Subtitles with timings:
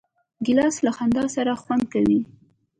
[0.45, 2.19] ګیلاس له خندا سره خوند کوي.